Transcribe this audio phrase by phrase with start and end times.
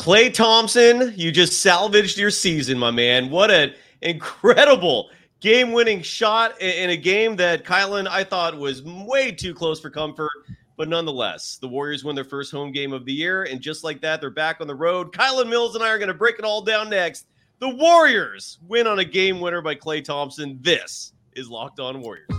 [0.00, 3.28] Klay Thompson, you just salvaged your season, my man.
[3.28, 9.30] What an incredible game winning shot in a game that Kylen, I thought, was way
[9.30, 10.30] too close for comfort.
[10.78, 13.42] But nonetheless, the Warriors win their first home game of the year.
[13.42, 15.12] And just like that, they're back on the road.
[15.12, 17.26] Kylen Mills and I are going to break it all down next.
[17.58, 20.58] The Warriors win on a game winner by Klay Thompson.
[20.62, 22.30] This is Locked On Warriors.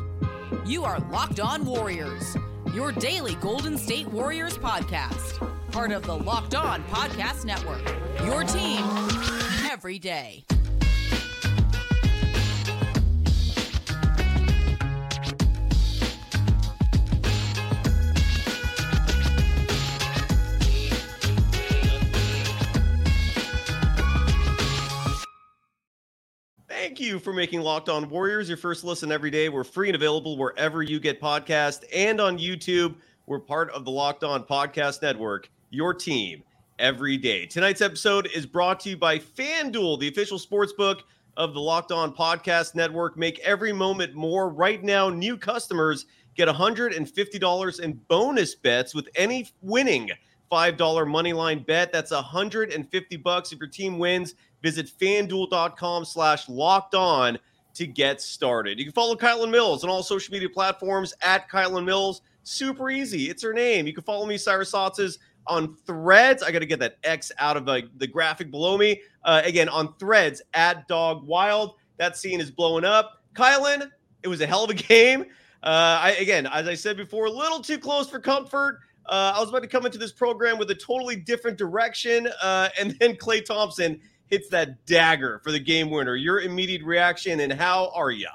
[0.65, 2.35] You are Locked On Warriors,
[2.73, 5.60] your daily Golden State Warriors podcast.
[5.71, 7.81] Part of the Locked On Podcast Network.
[8.25, 8.83] Your team
[9.71, 10.43] every day.
[26.67, 29.47] Thank you for making Locked On Warriors your first listen every day.
[29.47, 32.95] We're free and available wherever you get podcasts and on YouTube.
[33.27, 36.43] We're part of the Locked On Podcast Network, your team
[36.77, 37.47] every day.
[37.47, 41.03] Tonight's episode is brought to you by FanDuel, the official sports book
[41.37, 43.17] of the Locked On Podcast Network.
[43.17, 44.49] Make every moment more.
[44.49, 50.11] Right now, new customers get $150 in bonus bets with any winning
[50.51, 51.91] $5 money line bet.
[51.91, 54.35] That's 150 bucks if your team wins.
[54.61, 57.39] Visit fanduel.com slash locked on
[57.73, 58.77] to get started.
[58.77, 62.21] You can follow Kylen Mills on all social media platforms at Kylen Mills.
[62.43, 63.29] Super easy.
[63.29, 63.87] It's her name.
[63.87, 66.43] You can follow me, Cyrus Saatsaz, on threads.
[66.43, 69.01] I got to get that X out of the, graphic below me.
[69.23, 71.75] Uh, again, on threads at Dog Wild.
[71.97, 73.23] That scene is blowing up.
[73.33, 73.89] Kylen,
[74.23, 75.21] it was a hell of a game.
[75.63, 78.79] Uh, I, again, as I said before, a little too close for comfort.
[79.05, 82.27] Uh, I was about to come into this program with a totally different direction.
[82.41, 86.15] Uh, and then Klay Thompson hits that dagger for the game winner.
[86.15, 88.29] Your immediate reaction and how are you?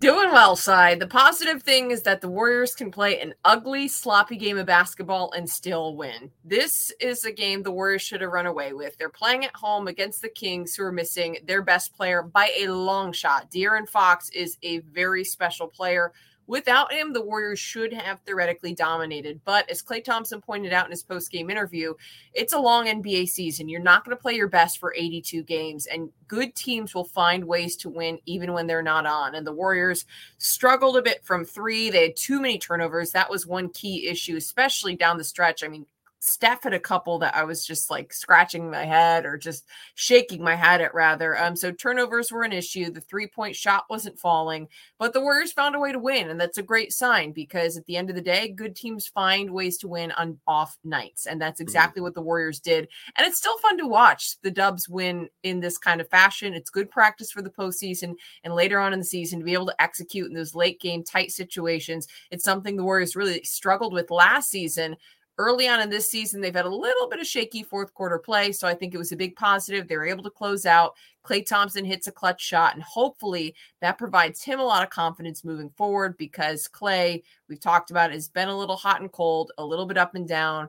[0.00, 0.98] Doing well, side.
[0.98, 5.30] The positive thing is that the Warriors can play an ugly, sloppy game of basketball
[5.32, 6.30] and still win.
[6.42, 8.96] This is a game the Warriors should have run away with.
[8.96, 12.68] They're playing at home against the Kings, who are missing their best player by a
[12.68, 13.50] long shot.
[13.50, 16.14] De'Aaron Fox is a very special player
[16.50, 19.40] Without him, the Warriors should have theoretically dominated.
[19.44, 21.94] But as Klay Thompson pointed out in his post game interview,
[22.34, 23.68] it's a long NBA season.
[23.68, 27.44] You're not going to play your best for 82 games, and good teams will find
[27.44, 29.36] ways to win even when they're not on.
[29.36, 30.06] And the Warriors
[30.38, 31.88] struggled a bit from three.
[31.88, 33.12] They had too many turnovers.
[33.12, 35.62] That was one key issue, especially down the stretch.
[35.62, 35.86] I mean,
[36.20, 40.44] Steph had a couple that I was just like scratching my head or just shaking
[40.44, 41.36] my head at rather.
[41.38, 42.90] Um, so turnovers were an issue.
[42.90, 46.38] The three point shot wasn't falling, but the Warriors found a way to win, and
[46.38, 49.78] that's a great sign because at the end of the day, good teams find ways
[49.78, 51.62] to win on off nights, and that's mm-hmm.
[51.62, 52.86] exactly what the Warriors did.
[53.16, 56.52] And it's still fun to watch the Dubs win in this kind of fashion.
[56.52, 58.14] It's good practice for the postseason,
[58.44, 61.02] and later on in the season to be able to execute in those late game
[61.02, 62.06] tight situations.
[62.30, 64.96] It's something the Warriors really struggled with last season
[65.40, 68.52] Early on in this season, they've had a little bit of shaky fourth quarter play.
[68.52, 69.88] So I think it was a big positive.
[69.88, 70.96] They were able to close out.
[71.24, 75.42] Klay Thompson hits a clutch shot, and hopefully that provides him a lot of confidence
[75.42, 79.50] moving forward because Klay, we've talked about, it, has been a little hot and cold,
[79.56, 80.68] a little bit up and down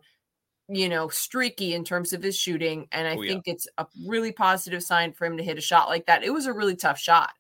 [0.74, 2.88] you know, streaky in terms of his shooting.
[2.94, 3.54] And I oh, think yeah.
[3.54, 6.24] it's a really positive sign for him to hit a shot like that.
[6.24, 7.32] It was a really tough shot.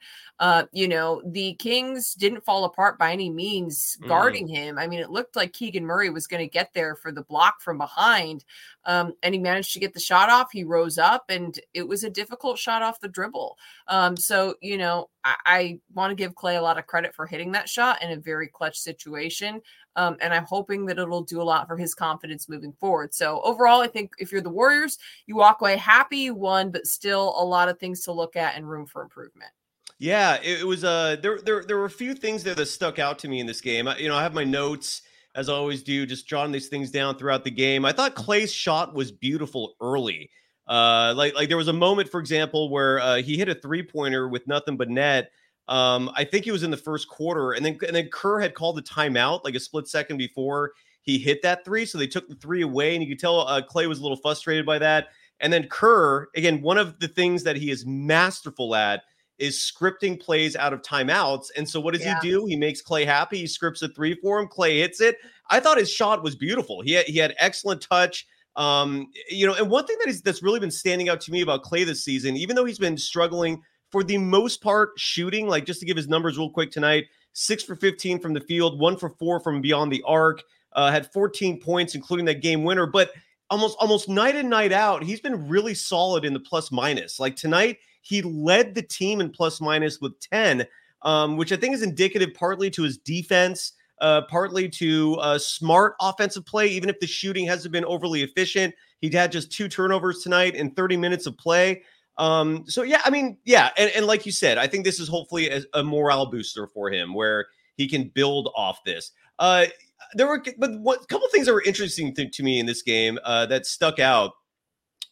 [0.41, 4.07] Uh, you know, the Kings didn't fall apart by any means mm.
[4.07, 4.55] guarding mm.
[4.55, 4.79] him.
[4.79, 7.61] I mean, it looked like Keegan Murray was going to get there for the block
[7.61, 8.43] from behind.
[8.85, 10.51] Um, and he managed to get the shot off.
[10.51, 13.55] He rose up, and it was a difficult shot off the dribble.
[13.87, 17.27] Um, so, you know, I, I want to give Klay a lot of credit for
[17.27, 19.61] hitting that shot in a very clutch situation.
[19.95, 23.13] Um, and I'm hoping that it'll do a lot for his confidence moving forward.
[23.13, 24.97] So overall, I think if you're the Warriors,
[25.27, 28.55] you walk away happy you won, but still a lot of things to look at
[28.55, 29.51] and room for improvement.
[30.01, 30.83] Yeah, it, it was.
[30.83, 33.45] Uh, there, there, there were a few things there that stuck out to me in
[33.45, 33.87] this game.
[33.99, 35.03] You know, I have my notes
[35.33, 37.85] as I always do, just jotting these things down throughout the game.
[37.85, 40.29] I thought Klay's shot was beautiful early.
[40.67, 43.83] Uh, like, like there was a moment, for example, where uh, he hit a three
[43.83, 45.31] pointer with nothing but net
[45.67, 48.53] um, I think he was in the first quarter, and then and then Kerr had
[48.53, 52.27] called the timeout like a split second before he hit that three, so they took
[52.27, 55.09] the three away, and you could tell uh, Klay was a little frustrated by that.
[55.39, 59.03] And then Kerr, again, one of the things that he is masterful at
[59.37, 61.47] is scripting plays out of timeouts.
[61.57, 62.19] And so what does yeah.
[62.21, 62.45] he do?
[62.45, 63.39] He makes Klay happy.
[63.39, 64.47] He scripts a three for him.
[64.47, 65.17] Klay hits it.
[65.49, 66.81] I thought his shot was beautiful.
[66.81, 68.27] He had, he had excellent touch.
[68.55, 71.41] Um, you know, and one thing that is that's really been standing out to me
[71.41, 73.61] about Klay this season, even though he's been struggling
[73.91, 77.63] for the most part, shooting, like just to give his numbers real quick tonight, six
[77.63, 80.43] for 15 from the field, one for four from beyond the arc,
[80.73, 82.85] uh, had 14 points, including that game winner.
[82.85, 83.11] But
[83.49, 87.19] almost almost night and night out, he's been really solid in the plus minus.
[87.19, 90.65] Like tonight, he led the team in plus minus with 10,
[91.03, 93.73] um, which I think is indicative partly to his defense.
[94.01, 98.73] uh, partly to uh, smart offensive play, even if the shooting hasn't been overly efficient.
[98.99, 101.83] He'd had just two turnovers tonight in 30 minutes of play.
[102.17, 105.07] Um, so yeah, I mean, yeah, and, and like you said, I think this is
[105.07, 109.11] hopefully a, a morale booster for him where he can build off this.
[109.39, 109.67] Uh,
[110.15, 113.17] there were, but what couple things that were interesting to, to me in this game
[113.23, 114.33] uh, that stuck out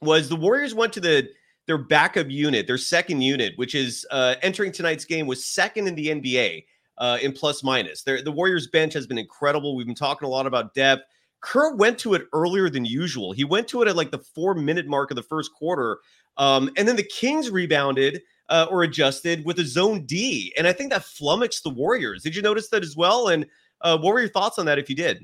[0.01, 1.29] was the Warriors went to the
[1.69, 5.93] their backup unit, their second unit, which is uh, entering tonight's game, was second in
[5.93, 6.65] the NBA
[6.97, 8.01] uh, in plus minus.
[8.01, 9.75] Their, the Warriors bench has been incredible.
[9.75, 11.03] We've been talking a lot about depth.
[11.41, 13.33] Kerr went to it earlier than usual.
[13.33, 15.99] He went to it at like the four minute mark of the first quarter.
[16.37, 20.51] Um, and then the Kings rebounded uh, or adjusted with a zone D.
[20.57, 22.23] And I think that flummoxed the Warriors.
[22.23, 23.27] Did you notice that as well?
[23.27, 23.45] And
[23.81, 25.23] uh, what were your thoughts on that if you did?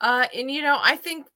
[0.00, 1.26] Uh, and you know, I think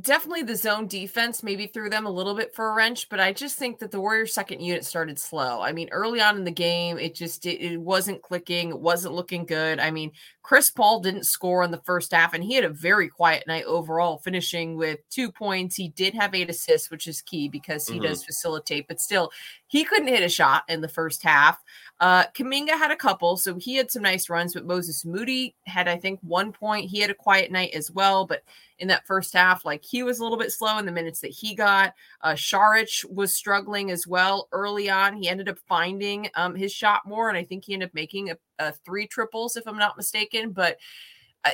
[0.00, 3.32] definitely the zone defense maybe threw them a little bit for a wrench, but I
[3.32, 5.62] just think that the Warriors second unit started slow.
[5.62, 9.14] I mean, early on in the game, it just it, it wasn't clicking, it wasn't
[9.14, 9.80] looking good.
[9.80, 10.12] I mean,
[10.42, 13.64] Chris Paul didn't score in the first half, and he had a very quiet night
[13.64, 15.76] overall, finishing with two points.
[15.76, 18.04] He did have eight assists, which is key because he mm-hmm.
[18.04, 19.30] does facilitate, but still,
[19.68, 21.62] he couldn't hit a shot in the first half.
[22.00, 25.88] Uh, Kuminga had a couple, so he had some nice runs, but Moses Moody had,
[25.88, 26.90] I think, one point.
[26.90, 28.42] He had a quiet night as well, but
[28.78, 31.32] in that first half, like he was a little bit slow in the minutes that
[31.32, 31.94] he got.
[32.22, 35.16] Uh, Saric was struggling as well early on.
[35.16, 38.30] He ended up finding um, his shot more, and I think he ended up making
[38.30, 40.52] a, a three triples, if I'm not mistaken.
[40.52, 40.78] But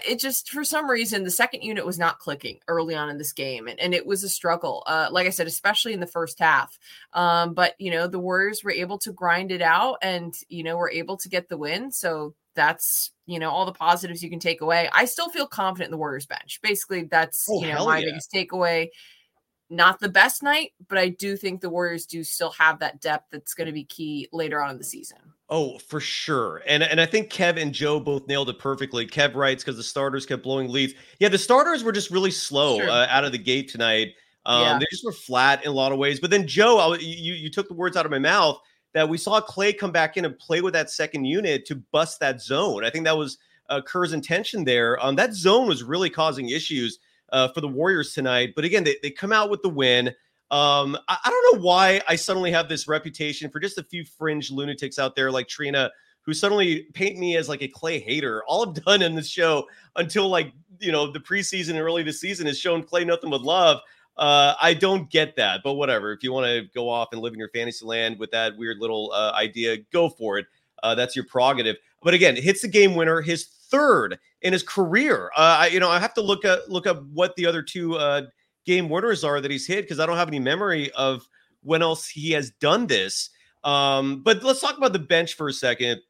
[0.07, 3.33] it just for some reason the second unit was not clicking early on in this
[3.33, 6.39] game and, and it was a struggle uh, like i said especially in the first
[6.39, 6.79] half
[7.13, 10.77] um, but you know the warriors were able to grind it out and you know
[10.77, 14.39] were able to get the win so that's you know all the positives you can
[14.39, 14.89] take away.
[14.93, 16.61] I still feel confident in the warriors bench.
[16.63, 18.07] Basically that's oh, you know my yeah.
[18.07, 18.89] biggest takeaway.
[19.71, 23.29] Not the best night but i do think the warriors do still have that depth
[23.33, 25.19] that's going to be key later on in the season
[25.57, 26.63] Oh, for sure.
[26.67, 29.07] And and I think Kev and Joe both nailed it perfectly.
[29.07, 30.95] Kev writes because the starters kept blowing leads.
[31.21, 34.15] Yeah, the starters were just really slow uh, out of the gate tonight.
[34.47, 34.79] Um, yeah.
[34.81, 36.19] They just were flat in a lot of ways.
[36.19, 38.59] But then Joe, I, you you took the words out of my mouth
[38.95, 42.19] that we saw Klay come back in and play with that second unit to bust
[42.19, 42.85] that zone.
[42.85, 43.39] I think that was
[43.71, 44.99] uh, Kerr's intention there.
[45.05, 46.99] Um, that zone was really causing issues
[47.31, 48.55] uh, for the Warriors tonight.
[48.57, 50.13] But again, they, they come out with the win.
[50.51, 54.05] Um, I, I, don't know why I suddenly have this reputation for just a few
[54.05, 55.91] fringe lunatics out there like Trina
[56.25, 58.43] who suddenly paint me as like a Klay hater.
[58.47, 62.21] All I've done in this show until like you know the preseason and early this
[62.21, 63.81] season has shown Klay nothing but love.
[64.17, 66.13] Uh, I don't get that, but whatever.
[66.13, 68.79] If you want to go off and live in your fantasy land with that weird
[68.79, 70.47] little uh, idea, go for it.
[70.83, 71.77] Uh, that's your prerogative.
[72.03, 75.31] But again, hits the game winner, his third in his career.
[75.37, 77.97] Uh, I, you know, I have to look at look up what the other two
[77.97, 78.23] uh,
[78.65, 81.27] game winners are that he's hit because I don't have any memory of
[81.63, 83.31] when else he has done this.
[83.65, 86.01] Um, but let's talk about the bench for a second.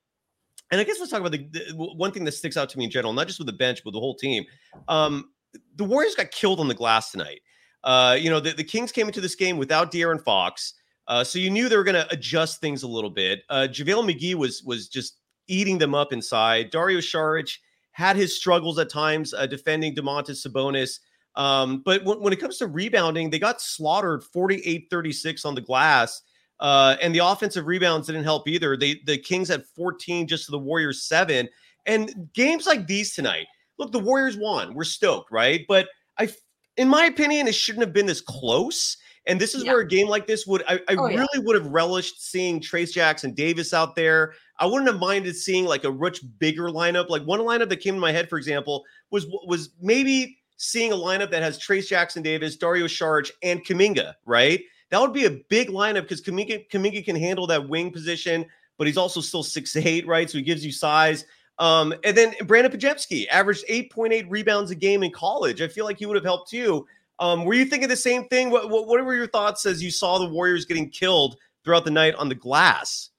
[0.70, 2.84] And I guess let's talk about the, the, one thing that sticks out to me
[2.84, 4.44] in general, not just with the bench, but the whole team.
[4.88, 5.30] Um,
[5.76, 7.40] the Warriors got killed on the glass tonight.
[7.84, 10.74] Uh, you know, the, the Kings came into this game without De'Aaron Fox.
[11.06, 13.42] Uh, so you knew they were going to adjust things a little bit.
[13.50, 15.18] Uh, JaVale McGee was was just
[15.48, 16.70] eating them up inside.
[16.70, 17.58] Dario Saric
[17.92, 20.98] had his struggles at times uh, defending Domantas Sabonis.
[21.36, 25.60] Um, but when, when, it comes to rebounding, they got slaughtered 48 36 on the
[25.60, 26.22] glass.
[26.60, 28.76] Uh, and the offensive rebounds didn't help either.
[28.76, 31.48] They the Kings had 14 just to the Warriors seven.
[31.86, 33.46] And games like these tonight,
[33.78, 34.74] look, the Warriors won.
[34.74, 35.64] We're stoked, right?
[35.68, 35.88] But
[36.18, 36.32] I,
[36.76, 38.96] in my opinion, it shouldn't have been this close.
[39.26, 39.72] And this is yeah.
[39.72, 41.40] where a game like this would I, I oh, really yeah.
[41.40, 44.34] would have relished seeing Trayce Jackson Davis out there.
[44.58, 47.08] I wouldn't have minded seeing like a much bigger lineup.
[47.08, 50.96] Like one lineup that came to my head, for example, was was maybe seeing a
[50.96, 54.60] lineup that has Trayce Jackson Davis, Dario Saric, and Kuminga, right?
[54.90, 58.46] That would be a big lineup because Kuminga, Kuminga can handle that wing position,
[58.78, 60.28] but he's also still six eight, right?
[60.28, 61.24] So he gives you size.
[61.58, 65.62] Um, and then Brandon Podziemski averaged 8.8 rebounds a game in college.
[65.62, 66.86] I feel like he would have helped too.
[67.20, 68.50] Um, were you thinking the same thing?
[68.50, 71.92] What, what, what were your thoughts as you saw the Warriors getting killed throughout the
[71.92, 73.10] night on the glass?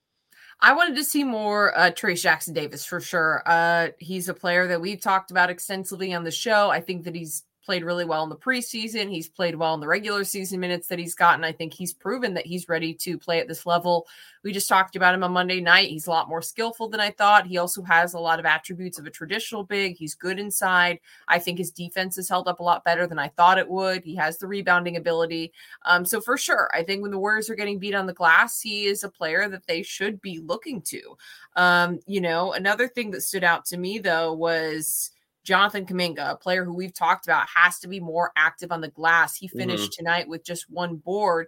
[0.61, 3.43] I wanted to see more uh, Trayce Jackson Davis for sure.
[3.45, 6.69] Uh, he's a player that we've talked about extensively on the show.
[6.69, 9.09] I think that he's played really well in the preseason.
[9.09, 11.43] He's played well in the regular season minutes that he's gotten.
[11.43, 14.07] I think he's proven that he's ready to play at this level.
[14.43, 15.89] We just talked about him on Monday night.
[15.89, 17.47] He's a lot more skillful than I thought.
[17.47, 19.97] He also has a lot of attributes of a traditional big.
[19.97, 20.99] He's good inside.
[21.27, 24.03] I think his defense has held up a lot better than I thought it would.
[24.03, 25.51] He has the rebounding ability.
[25.85, 28.61] Um, so for sure, I think when the Warriors are getting beat on the glass,
[28.61, 31.17] he is a player that they should be looking to.
[31.55, 35.11] Um, you know, another thing that stood out to me though was
[35.45, 38.89] Jonathan Kuminga, a player who we've talked about, has to be more active on the
[38.89, 39.37] glass.
[39.37, 40.03] He finished mm-hmm.
[40.05, 41.47] tonight with just one board.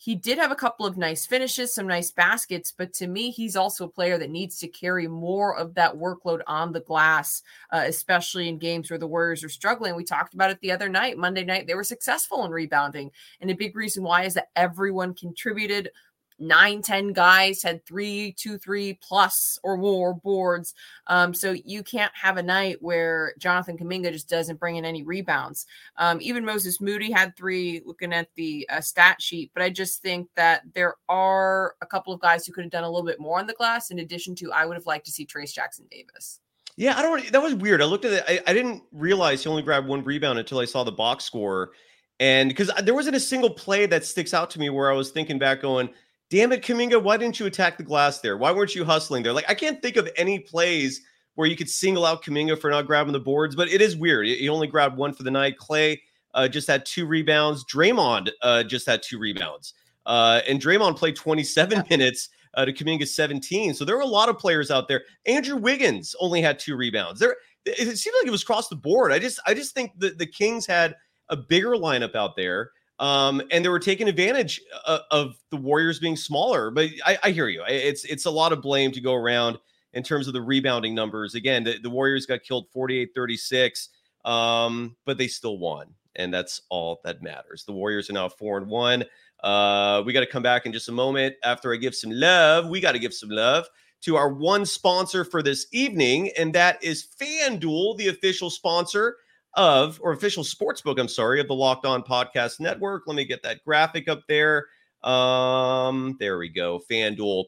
[0.00, 3.56] he did have a couple of nice finishes, some nice baskets, but to me, he's
[3.56, 7.42] also a player that needs to carry more of that workload on the glass,
[7.72, 9.96] uh, especially in games where the Warriors are struggling.
[9.96, 11.66] We talked about it the other night, Monday night.
[11.66, 13.10] They were successful in rebounding.
[13.40, 15.90] And a big reason why is that everyone contributed
[16.38, 20.74] nine, 10 guys had three, two, three plus or more boards.
[21.06, 25.02] Um, so you can't have a night where Jonathan Kuminga just doesn't bring in any
[25.02, 25.66] rebounds.
[25.96, 30.02] Um, even Moses Moody had three looking at the uh, stat sheet, but I just
[30.02, 33.20] think that there are a couple of guys who could have done a little bit
[33.20, 33.90] more on the glass.
[33.90, 36.40] In addition to, I would have liked to see Trayce Jackson Davis.
[36.76, 37.32] Yeah, I don't.
[37.32, 37.82] That was weird.
[37.82, 38.24] I looked at it.
[38.28, 41.72] I, I didn't realize he only grabbed one rebound until I saw the box score,
[42.20, 45.10] and because there wasn't a single play that sticks out to me where I was
[45.10, 45.88] thinking back, going,
[46.30, 48.36] damn it, Kuminga, why didn't you attack the glass there?
[48.36, 49.32] Why weren't you hustling there?
[49.32, 51.02] Like, I can't think of any plays
[51.34, 54.26] where you could single out Kuminga for not grabbing the boards, but it is weird.
[54.26, 55.56] He only grabbed one for the night.
[55.56, 56.00] Klay
[56.34, 57.64] uh, just had two rebounds.
[57.64, 59.74] Draymond uh, just had two rebounds.
[60.04, 63.74] Uh, and Draymond played 27 minutes uh, to Kuminga 17.
[63.74, 65.04] So there were a lot of players out there.
[65.26, 67.20] Andrew Wiggins only had two rebounds.
[67.20, 69.12] There, it seemed like it was across the board.
[69.12, 70.96] I just, I just think that the Kings had
[71.28, 72.72] a bigger lineup out there.
[72.98, 76.70] Um, and they were taking advantage of, uh, of the Warriors being smaller.
[76.70, 77.62] But I, I, hear you.
[77.68, 79.58] It's it's a lot of blame to go around
[79.92, 81.34] in terms of the rebounding numbers.
[81.34, 83.88] Again, the, the Warriors got killed 48-36,
[84.24, 85.94] um, but they still won.
[86.16, 87.64] And that's all that matters.
[87.64, 89.04] The Warriors are now four and one.
[89.42, 92.68] Uh, we got to come back in just a moment after I give some love.
[92.68, 93.68] We got to give some love
[94.00, 99.16] to our one sponsor for this evening, and that is FanDuel, the official sponsor
[99.54, 103.04] of, or official sports book, I'm sorry, of the Locked On Podcast Network.
[103.06, 104.66] Let me get that graphic up there.
[105.02, 106.80] Um, there we go.
[106.90, 107.44] FanDuel.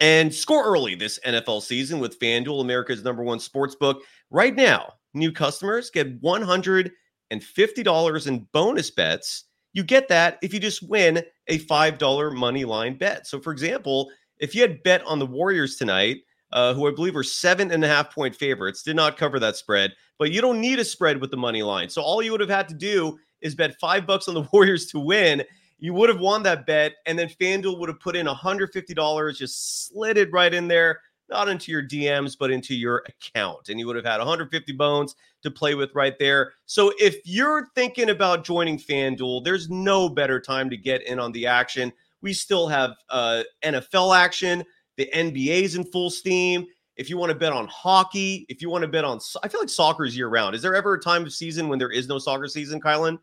[0.00, 4.02] And score early this NFL season with FanDuel, America's number one sports book.
[4.30, 9.44] Right now, new customers get $150 in bonus bets.
[9.72, 13.26] You get that if you just win a $5 money line bet.
[13.26, 16.18] So, for example, if you had bet on the Warriors tonight,
[16.52, 19.56] uh, who I believe were seven and a half point favorites, did not cover that
[19.56, 21.88] spread but you don't need a spread with the money line.
[21.88, 24.84] So all you would have had to do is bet five bucks on the Warriors
[24.88, 25.42] to win.
[25.78, 29.88] You would have won that bet, and then FanDuel would have put in $150, just
[29.88, 33.70] slid it right in there, not into your DMs, but into your account.
[33.70, 36.52] And you would have had 150 bones to play with right there.
[36.66, 41.32] So if you're thinking about joining FanDuel, there's no better time to get in on
[41.32, 41.94] the action.
[42.20, 44.66] We still have uh, NFL action,
[45.00, 46.66] the NBA's in full steam
[47.00, 49.60] if you want to bet on hockey, if you want to bet on, I feel
[49.60, 50.54] like soccer is year round.
[50.54, 53.18] Is there ever a time of season when there is no soccer season, Kylen?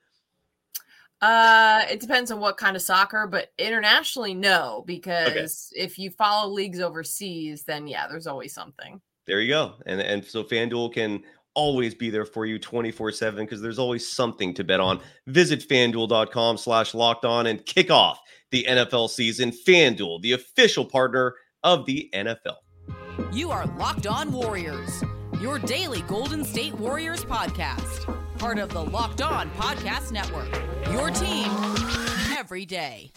[1.22, 5.84] Uh, it depends on what kind of soccer, but internationally, no, because okay.
[5.84, 9.00] if you follow leagues overseas, then yeah, there's always something.
[9.28, 9.76] There you go.
[9.86, 14.56] And and so FanDuel can always be there for you 24-7 because there's always something
[14.56, 15.00] to bet on.
[15.28, 19.52] Visit fanduel.com slash locked on and kick off the NFL season.
[19.52, 21.36] FanDuel, the official partner
[21.68, 22.56] of the NFL.
[23.34, 25.04] You are Locked On Warriors,
[25.42, 28.06] your daily Golden State Warriors podcast.
[28.38, 30.48] Part of the Locked On Podcast Network.
[30.94, 31.52] Your team
[32.38, 33.12] every day.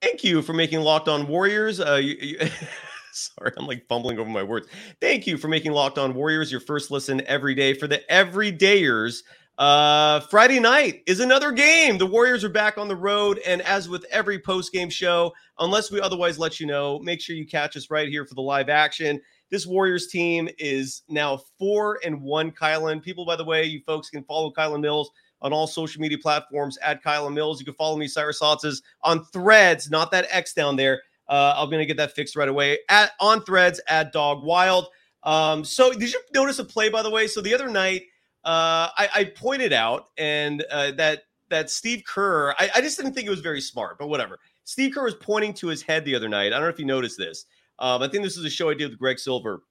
[0.00, 1.80] Thank you for making Locked On Warriors.
[1.80, 2.38] Uh, you, you,
[3.12, 4.68] sorry, I'm like fumbling over my words.
[5.00, 9.22] Thank you for making Locked On Warriors your first listen every day for the everydayers
[9.60, 11.98] uh, Friday night is another game.
[11.98, 13.38] The Warriors are back on the road.
[13.46, 17.36] And as with every post game show, unless we otherwise let you know, make sure
[17.36, 19.20] you catch us right here for the live action.
[19.50, 22.52] This Warriors team is now four and one.
[22.52, 25.10] Kylen, people, by the way, you folks can follow Kylen Mills
[25.42, 27.60] on all social media platforms at Kylen Mills.
[27.60, 31.02] You can follow me, Cyrus Saatsaz, on threads, not that X down there.
[31.28, 32.78] Uh, I'm to get that fixed right away.
[32.88, 34.86] At On threads, at Dog Wild.
[35.22, 37.26] Um, so, did you notice a play, by the way?
[37.26, 38.04] So, the other night,
[38.44, 43.12] uh, I, I, pointed out and uh, that that Steve Kerr, I, I, just didn't
[43.12, 44.38] think it was very smart, but whatever.
[44.64, 46.46] Steve Kerr was pointing to his head the other night.
[46.46, 47.44] I don't know if you noticed this.
[47.78, 49.62] Um, I think this is a show I did with Greg Silver,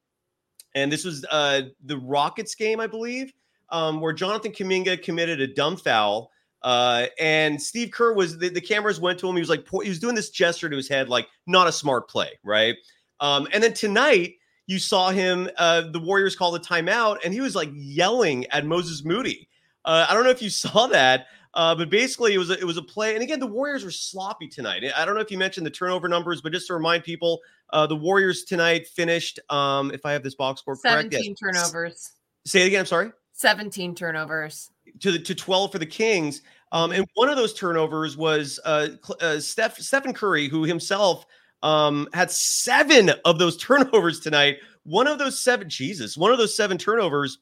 [0.76, 3.34] and this was uh, the Rockets game, I believe,
[3.70, 6.32] um, where Jonathan Kuminga committed a dumb foul.
[6.62, 9.36] Uh, and Steve Kerr was the, the, cameras went to him.
[9.36, 12.10] He was like, he was doing this gesture to his head, like not a smart
[12.10, 12.76] play, right?
[13.22, 14.34] Um, and then tonight,
[14.70, 18.68] you saw him, uh, the Warriors called the timeout, and he was like yelling at
[18.68, 19.50] Moses Moody.
[19.84, 22.66] Uh, I don't know if you saw that, uh, but basically it was a, it
[22.66, 23.16] was a play.
[23.16, 24.84] And again, the Warriors were sloppy tonight.
[24.96, 27.40] I don't know if you mentioned the turnover numbers, but just to remind people,
[27.72, 31.40] uh, the Warriors tonight finished, um, if I have this box score correct, 17 yes.
[31.40, 32.12] turnovers.
[32.46, 32.82] Say it again.
[32.82, 33.12] I'm sorry.
[33.34, 36.44] 17 turnovers to the to 12 for the Kings.
[36.72, 41.26] Um, and one of those turnovers was uh, uh, Steph Stephen Curry, who himself
[41.64, 44.58] um, had seven of those turnovers tonight.
[44.84, 47.40] One of those seven, Jesus, one of those seven turnovers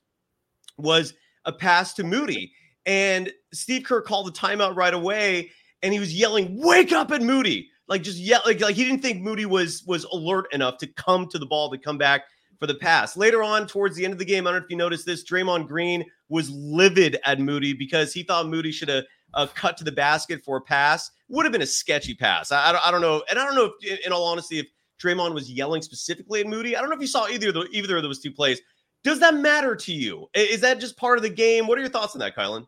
[0.77, 1.13] was
[1.45, 2.51] a pass to Moody.
[2.85, 5.51] And Steve Kerr called the timeout right away,
[5.83, 9.01] and he was yelling, "Wake up!" at Moody, like just yell, like like he didn't
[9.01, 12.23] think Moody was was alert enough to come to the ball to come back
[12.59, 13.17] for the pass.
[13.17, 15.23] Later on, towards the end of the game, I don't know if you noticed this,
[15.23, 19.03] Draymond Green was livid at Moody because he thought Moody should have
[19.37, 21.11] uh, cut to the basket for a pass.
[21.29, 22.51] Would have been a sketchy pass.
[22.51, 24.67] I, I, don't, I don't know, and I don't know if, in all honesty, if
[25.01, 26.75] Draymond was yelling specifically at Moody.
[26.75, 28.59] I don't know if you saw either of the, either of those two plays.
[29.03, 30.27] Does that matter to you?
[30.33, 31.67] Is that just part of the game?
[31.67, 32.67] What are your thoughts on that, Kylen?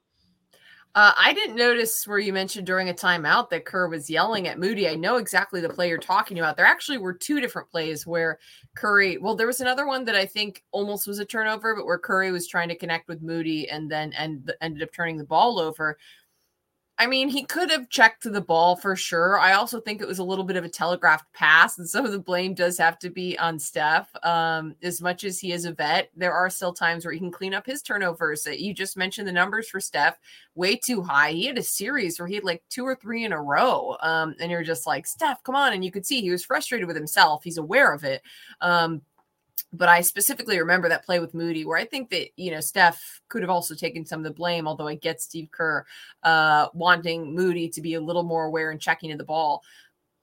[0.96, 4.58] Uh, I didn't notice where you mentioned during a timeout that Kerr was yelling at
[4.58, 4.88] Moody.
[4.88, 6.58] I know exactly the play you're talking about.
[6.58, 8.40] There actually were two different plays where
[8.76, 12.00] Curry, well, there was another one that I think almost was a turnover, but where
[12.00, 15.60] Curry was trying to connect with Moody and then and ended up turning the ball
[15.60, 15.98] over.
[17.02, 19.40] I mean, he could have checked the ball for sure.
[19.40, 22.12] I also think it was a little bit of a telegraphed pass, and some of
[22.12, 24.10] the blame does have to be on Steph.
[24.22, 27.32] Um, as much as he is a vet, there are still times where he can
[27.32, 28.46] clean up his turnovers.
[28.46, 30.20] You just mentioned the numbers for Steph,
[30.56, 31.32] way too high.
[31.32, 34.36] He had a series where he had like two or three in a row, um,
[34.42, 35.72] and you're just like, Steph, come on!
[35.72, 37.46] And you could see he was frustrated with himself.
[37.46, 38.22] He's aware of it.
[38.60, 39.04] Um,
[39.72, 43.22] but I specifically remember that play with Moody where I think that, you know, Steph
[43.30, 45.86] could have also taken some of the blame, although I get Steve Kerr
[46.24, 49.62] uh, wanting Moody to be a little more aware and checking to the ball.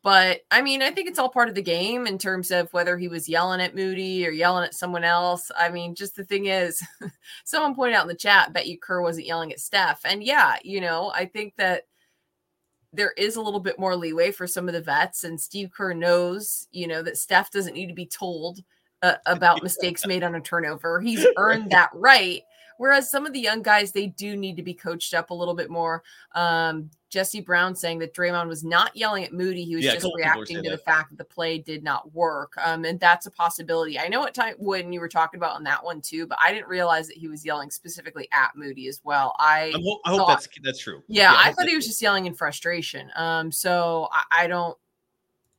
[0.02, 2.96] But I mean, I think it's all part of the game in terms of whether
[2.96, 5.50] he was yelling at Moody or yelling at someone else.
[5.56, 6.80] I mean, just the thing is,
[7.44, 10.02] someone pointed out in the chat, bet you Kerr wasn't yelling at Steph.
[10.04, 11.84] And yeah, you know, I think that
[12.92, 15.24] there is a little bit more leeway for some of the vets.
[15.24, 18.60] And Steve Kerr knows, you know, that Steph doesn't need to be told
[19.02, 21.00] uh, about mistakes made on a turnover.
[21.00, 22.42] He's earned that right.
[22.78, 25.54] Whereas some of the young guys, they do need to be coached up a little
[25.54, 26.02] bit more.
[26.34, 30.06] Um, Jesse Brown saying that Draymond was not yelling at Moody; he was yeah, just
[30.14, 30.70] reacting to that.
[30.70, 33.98] the fact that the play did not work, um, and that's a possibility.
[33.98, 36.52] I know what time when you were talking about on that one too, but I
[36.52, 39.34] didn't realize that he was yelling specifically at Moody as well.
[39.38, 41.02] I, I hope, I hope that's that's true.
[41.08, 43.10] Yeah, yeah I, I thought he was just yelling in frustration.
[43.16, 44.76] Um, so I, I don't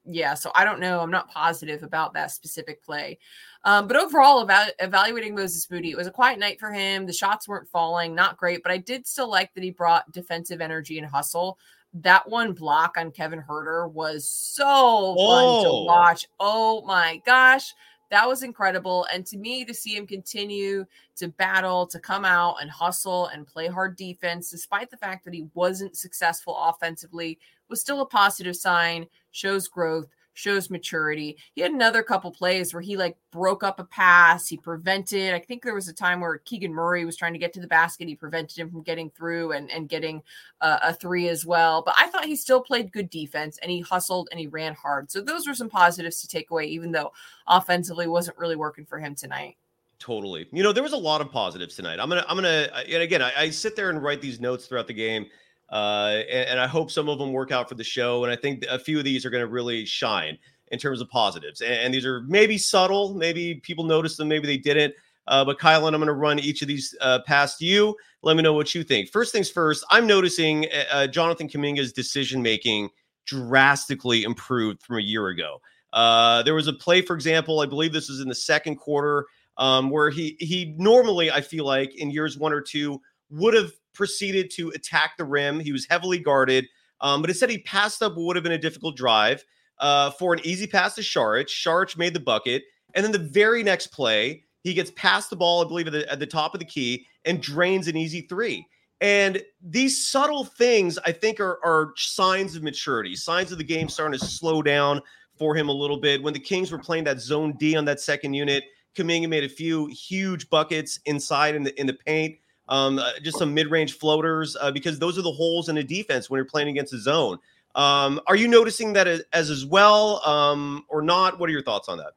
[0.10, 1.02] yeah, so I don't know.
[1.02, 3.20] I'm not positive about that specific play.
[3.66, 7.06] Um, but overall, eval- evaluating Moses Moody, it was a quiet night for him.
[7.06, 10.62] The shots weren't falling, not great, but I did still like that he brought defensive
[10.62, 11.60] energy and hustle.
[11.94, 15.16] That one block on Kevin Huerter was so oh.
[15.16, 15.84] fun to oh.
[15.84, 16.26] watch.
[16.40, 17.74] Oh my gosh,
[18.10, 19.06] that was incredible.
[19.14, 20.86] And to me, to see him continue
[21.18, 25.34] to battle, to come out and hustle and play hard defense, despite the fact that
[25.34, 31.36] he wasn't successful offensively, was still a positive sign, shows growth, shows maturity.
[31.56, 35.34] He had another couple plays where he like broke up a pass, he prevented.
[35.34, 37.68] I think there was a time where Keegan Murray was trying to get to the
[37.68, 40.22] basket, he prevented him from getting through and and getting
[40.62, 41.82] uh, a three as well.
[41.82, 45.10] But I thought he still played good defense and he hustled and he ran hard.
[45.10, 47.12] So those were some positives to take away, even though
[47.48, 49.58] offensively wasn't really working for him tonight.
[50.00, 50.48] Totally.
[50.52, 52.00] You know, there was a lot of positives tonight.
[52.00, 54.86] I'm gonna, I'm gonna, and again, I, I sit there and write these notes throughout
[54.86, 55.26] the game
[55.70, 58.24] uh, and, and, I hope some of them work out for the show.
[58.24, 60.38] And I think a few of these are going to really shine
[60.72, 61.60] in terms of positives.
[61.60, 64.94] And, and, these are maybe subtle, maybe people noticed them, maybe they didn't.
[65.28, 67.96] Uh, but Kylen I'm going to run each of these uh, past you.
[68.22, 69.10] Let me know what you think.
[69.10, 72.90] First things first, I'm noticing uh, uh Jonathan Kuminga's decision making
[73.26, 75.62] drastically improved from a year ago.
[75.94, 79.26] Uh, there was a play, for example, I believe this was in the second quarter,
[79.58, 83.72] um, where he he normally I feel like in years one or two would have
[83.98, 85.60] proceeded to attack the rim.
[85.60, 86.68] He was heavily guarded,
[87.02, 89.44] um, but instead he passed up what would have been a difficult drive
[89.80, 91.48] uh, for an easy pass to Saric.
[91.48, 95.66] Saric made the bucket, and then the very next play, he gets past the ball,
[95.66, 98.66] I believe, at the, at the top of the key and drains an easy three.
[99.00, 103.90] And these subtle things, I think, are, are signs of maturity, signs of the game
[103.90, 105.02] starting to slow down
[105.38, 106.24] for him a little bit.
[106.24, 108.64] When the Kings were playing that zone D on that second unit,
[108.96, 112.38] Kuminga made a few huge buckets inside in the in the paint
[112.70, 116.30] um, uh, just some mid-range floaters uh, because those are the holes in a defense
[116.30, 117.38] when you're playing against a zone.
[117.76, 121.40] Um, are you noticing that as as well um, or not?
[121.40, 122.14] What are your thoughts on that?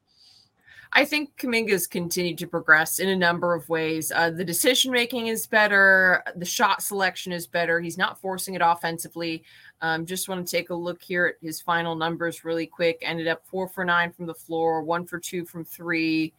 [0.92, 4.10] I think Kuminga's continued to progress in a number of ways.
[4.10, 6.24] Uh, the decision making is better.
[6.34, 7.80] The shot selection is better.
[7.80, 9.44] He's not forcing it offensively.
[9.82, 12.98] Um, just want to take a look here at his final numbers really quick.
[13.02, 16.32] Ended up four for nine from the floor, one for two from three,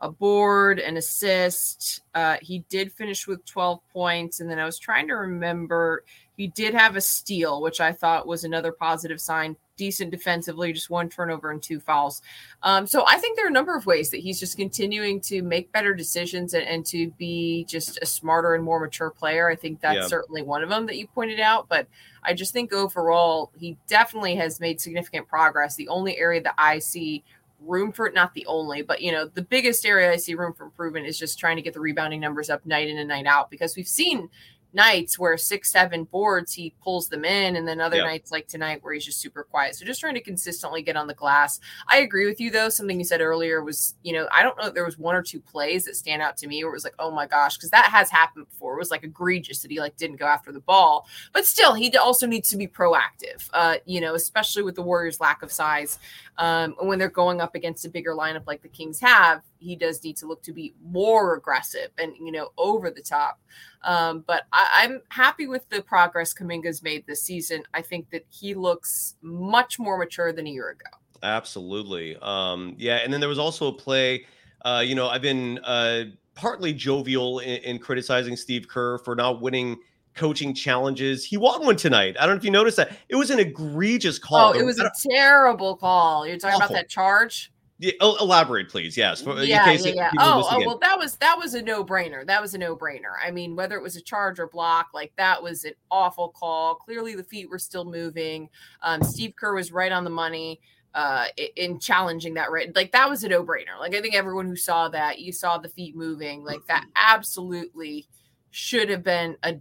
[0.00, 2.02] a board, an assist.
[2.14, 4.40] Uh, he did finish with 12 points.
[4.40, 6.04] And then I was trying to remember,
[6.36, 9.56] he did have a steal, which I thought was another positive sign.
[9.76, 12.22] Decent defensively, just one turnover and two fouls.
[12.62, 15.42] Um, so I think there are a number of ways that he's just continuing to
[15.42, 19.48] make better decisions and, and to be just a smarter and more mature player.
[19.48, 20.06] I think that's yeah.
[20.06, 21.68] certainly one of them that you pointed out.
[21.68, 21.88] But
[22.22, 25.74] I just think overall, he definitely has made significant progress.
[25.74, 27.24] The only area that I see
[27.66, 30.52] room for it, not the only, but you know, the biggest area I see room
[30.52, 33.26] for improvement is just trying to get the rebounding numbers up night in and night
[33.26, 34.28] out because we've seen
[34.74, 38.04] nights where six, seven boards, he pulls them in, and then other Yeah.
[38.04, 39.76] nights like tonight where he's just super quiet.
[39.76, 41.60] So just trying to consistently get on the glass.
[41.88, 42.68] I agree with you though.
[42.68, 45.22] Something you said earlier was, you know, I don't know if there was one or
[45.22, 47.70] two plays that stand out to me where it was like, oh my gosh, because
[47.70, 48.74] that has happened before.
[48.74, 51.94] It was like egregious that he like didn't go after the ball, but still, he
[51.96, 53.48] also needs to be proactive.
[53.52, 55.98] Uh, you know, especially with the Warriors' lack of size,
[56.38, 60.02] um, when they're going up against a bigger lineup like the Kings have, he does
[60.02, 63.40] need to look to be more aggressive and you know over the top.
[63.84, 67.62] Um, but I, I'm happy with the progress Kuminga's made this season.
[67.72, 70.96] I think that he looks much more mature than a year ago.
[71.22, 72.16] Absolutely.
[72.20, 74.26] Um, yeah, and then there was also a play.
[74.64, 79.40] Uh, you know, I've been uh, partly jovial in, in criticizing Steve Kerr for not
[79.40, 79.78] winning
[80.14, 81.24] coaching challenges.
[81.24, 82.16] He won one tonight.
[82.18, 82.96] I don't know if you noticed that.
[83.08, 84.54] It was an egregious call.
[84.54, 86.26] Oh, it was a terrible call.
[86.26, 86.74] You're talking Awful.
[86.74, 87.52] about that charge?
[87.84, 88.96] Yeah, elaborate, please.
[88.96, 89.20] Yes.
[89.20, 90.10] in yeah, case yeah, yeah.
[90.18, 92.26] Oh, oh, well, that was that was a no brainer.
[92.26, 93.12] That was a no brainer.
[93.22, 96.76] I mean, whether it was a charge or block, like that was an awful call.
[96.76, 98.48] Clearly, the feet were still moving.
[98.80, 100.60] Um, Steve Kerr was right on the money
[100.94, 102.50] uh, in challenging that.
[102.50, 103.78] Right, like that was a no brainer.
[103.78, 106.42] Like I think everyone who saw that, you saw the feet moving.
[106.42, 108.08] Like that, absolutely
[108.50, 109.56] should have been a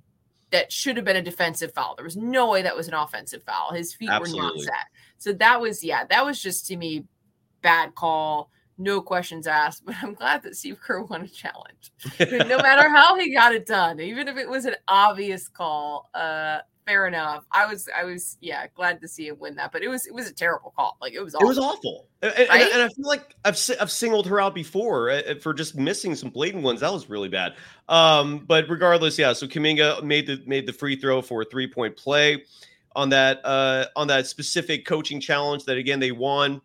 [0.52, 1.96] that should have been a defensive foul.
[1.96, 3.74] There was no way that was an offensive foul.
[3.74, 4.86] His feet were not set.
[5.18, 7.06] So that was yeah, that was just to me
[7.64, 8.52] bad call.
[8.78, 11.92] No questions asked, but I'm glad that Steve Kerr won a challenge.
[12.20, 16.60] no matter how he got it done, even if it was an obvious call, uh,
[16.88, 17.46] fair enough.
[17.52, 20.14] I was, I was, yeah, glad to see him win that, but it was, it
[20.14, 20.98] was a terrible call.
[21.00, 21.46] Like it was, awful.
[21.46, 22.72] It was awful, and, and- Right?
[22.74, 26.30] and I feel like I've I've singled her out before uh, for just missing some
[26.32, 26.80] blatant ones.
[26.82, 27.54] That was really bad.
[27.90, 29.34] Um, but regardless, yeah.
[29.34, 32.44] So Kuminga made the made the free throw for a three point play
[32.96, 36.60] on that uh, on that specific coaching challenge that again they won.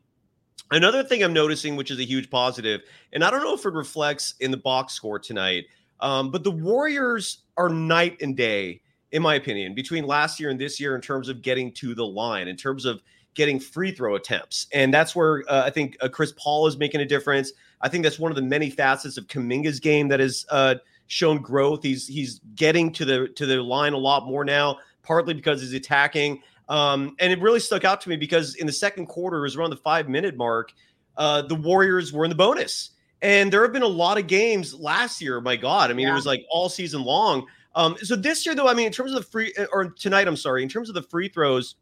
[0.71, 3.73] Another thing I'm noticing, which is a huge positive, and I don't know if it
[3.73, 5.65] reflects in the box score tonight,
[6.01, 10.61] um, but the Warriors are night and day, in my opinion, between last year and
[10.61, 13.03] this year in terms of getting to the line, in terms of
[13.35, 14.67] getting free throw attempts.
[14.73, 17.53] And that's where uh, I think uh, Chris Paul is making a difference.
[17.81, 20.75] I think that's one of the many facets of Kuminga's game that has uh,
[21.07, 21.83] shown growth.
[21.83, 25.73] He's he's getting to the to the line a lot more now, partly because he's
[25.73, 26.43] attacking.
[26.69, 29.57] Um, and it really stuck out to me because in the second quarter, it was
[29.57, 30.73] around the five minute mark,
[31.17, 32.91] uh, the Warriors were in the bonus.
[33.21, 35.41] And there have been a lot of games last year.
[35.41, 37.47] My God, I mean, it was like all season long.
[37.75, 40.37] Um, so this year, though, I mean, in terms of the free or tonight, I'm
[40.37, 41.77] sorry, in terms of the free throws,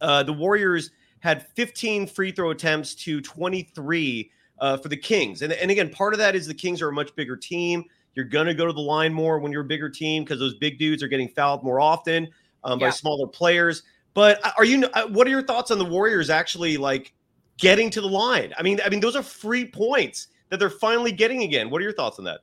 [0.00, 0.90] uh, the Warriors
[1.20, 5.42] had 15 free throw attempts to 23 uh, for the Kings.
[5.42, 7.84] And, and again, part of that is the Kings are a much bigger team.
[8.14, 10.54] You're going to go to the line more when you're a bigger team because those
[10.54, 12.28] big dudes are getting fouled more often
[12.64, 13.84] um, by smaller players.
[14.18, 14.84] But uh, are you?
[14.94, 17.14] uh, What are your thoughts on the Warriors actually like
[17.56, 18.52] getting to the line?
[18.58, 21.70] I mean, I mean, those are free points that they're finally getting again.
[21.70, 22.40] What are your thoughts on that?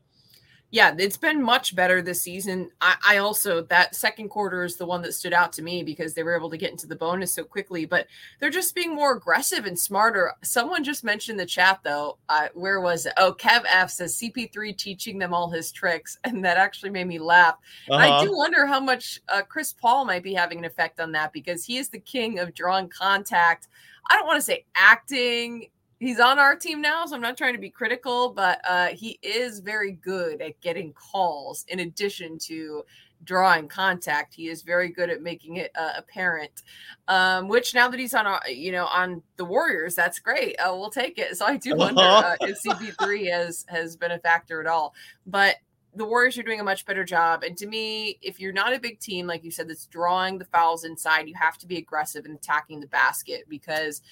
[0.71, 2.69] Yeah, it's been much better this season.
[2.81, 6.13] I, I also that second quarter is the one that stood out to me because
[6.13, 7.85] they were able to get into the bonus so quickly.
[7.85, 8.07] But
[8.39, 10.33] they're just being more aggressive and smarter.
[10.43, 12.17] Someone just mentioned in the chat though.
[12.27, 13.13] Uh, where was it?
[13.15, 17.19] Oh, Kev F says CP3 teaching them all his tricks, and that actually made me
[17.19, 17.55] laugh.
[17.89, 18.25] I Uh-huh.
[18.25, 21.63] do wonder how much uh, Chris Paul might be having an effect on that because
[21.63, 23.67] he is the king of drawing contact.
[24.09, 25.67] I don't want to say acting.
[26.05, 29.17] He's on our team now, so I'm not trying to be critical, but uh, he
[29.23, 32.83] is very good at getting calls in addition to
[33.23, 34.35] drawing contact.
[34.35, 36.61] He is very good at making it uh, apparent.
[37.07, 40.55] Um, which now that he's on, our, you know, on the Warriors, that's great.
[40.57, 41.29] Uh, we'll take it.
[41.37, 44.93] So I do wonder uh, if CP3 has has been a factor at all.
[45.25, 45.55] But
[45.95, 47.43] the Warriors are doing a much better job.
[47.43, 50.45] And to me, if you're not a big team, like you said, that's drawing the
[50.45, 54.03] fouls inside, you have to be aggressive in attacking the basket because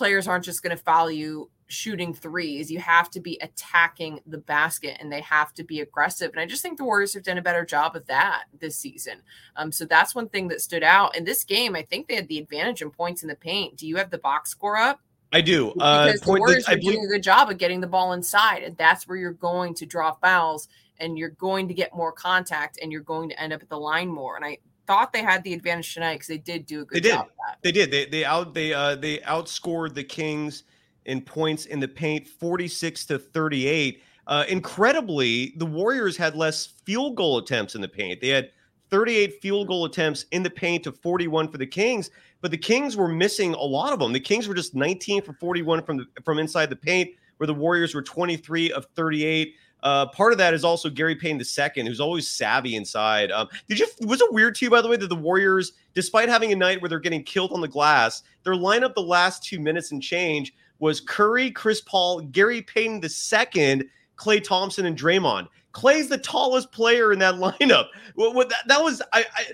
[0.00, 2.70] players aren't just going to foul you shooting threes.
[2.70, 6.30] You have to be attacking the basket and they have to be aggressive.
[6.30, 9.20] And I just think the Warriors have done a better job of that this season.
[9.56, 11.18] Um, so that's one thing that stood out.
[11.18, 13.76] In this game, I think they had the advantage in points in the paint.
[13.76, 15.00] Do you have the box score up?
[15.34, 15.74] I do.
[15.78, 17.86] Uh, because the Warriors that I are believe doing a good job of getting the
[17.86, 20.66] ball inside, and that's where you're going to draw fouls,
[20.98, 23.78] and you're going to get more contact, and you're going to end up at the
[23.78, 24.36] line more.
[24.36, 27.00] And I thought they had the advantage tonight because they did do a good They
[27.00, 27.12] did.
[27.14, 27.58] job of that.
[27.62, 27.90] They did.
[27.90, 30.64] They they out they uh they outscored the Kings
[31.06, 34.02] in points in the paint 46 to 38.
[34.26, 38.20] Uh incredibly, the Warriors had less field goal attempts in the paint.
[38.20, 38.50] They had
[38.90, 42.96] 38 field goal attempts in the paint to 41 for the Kings, but the Kings
[42.96, 44.12] were missing a lot of them.
[44.12, 47.54] The Kings were just 19 for 41 from the from inside the paint, where the
[47.54, 49.54] Warriors were 23 of 38.
[49.82, 53.30] Uh, part of that is also Gary Payton the second, who's always savvy inside.
[53.30, 56.28] Um, did you was it weird to you, by the way, that the Warriors, despite
[56.28, 59.60] having a night where they're getting killed on the glass, their lineup the last two
[59.60, 63.84] minutes and change was Curry, Chris Paul, Gary Payton the second,
[64.16, 65.48] Klay Thompson and Draymond.
[65.72, 67.86] Klay's the tallest player in that lineup.
[68.14, 69.44] What, what that, that was I, I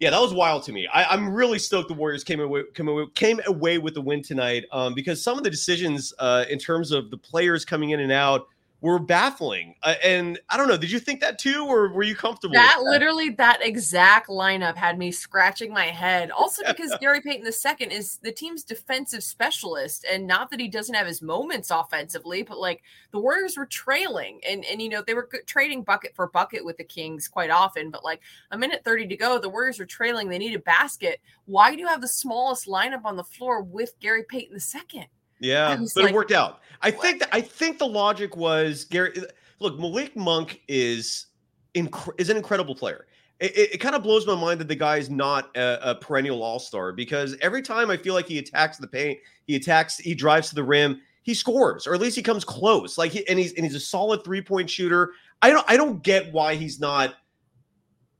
[0.00, 0.88] yeah, that was wild to me.
[0.92, 4.22] I, am really stoked the Warriors came away came away, came away with the win
[4.22, 8.00] tonight um, because some of the decisions uh, in terms of the players coming in
[8.00, 8.48] and out
[8.84, 9.74] were baffling.
[9.82, 12.52] Uh, and I don't know, did you think that too, or were you comfortable?
[12.52, 16.30] That, that, literally, that exact lineup had me scratching my head.
[16.30, 20.94] Also, because Gary Payton II is the team's defensive specialist, and not that he doesn't
[20.94, 25.14] have his moments offensively, but like the Warriors were trailing, and and you know they
[25.14, 27.90] were trading bucket for bucket with the Kings quite often.
[27.90, 28.20] But like
[28.50, 30.28] a minute thirty to go, the Warriors were trailing.
[30.28, 31.22] They need a basket.
[31.46, 35.08] Why do you have the smallest lineup on the floor with Gary Payton II?
[35.44, 36.60] Yeah, but like, it worked out.
[36.82, 37.00] I what?
[37.02, 39.14] think that, I think the logic was Gary.
[39.60, 41.26] Look, Malik Monk is
[41.74, 43.06] inc- is an incredible player.
[43.40, 45.94] It, it, it, kind of blows my mind that the guy is not a, a
[45.96, 49.98] perennial all star because every time I feel like he attacks the paint, he attacks,
[49.98, 52.96] he drives to the rim, he scores, or at least he comes close.
[52.96, 55.12] Like, he, and he's and he's a solid three point shooter.
[55.42, 57.16] I don't I don't get why he's not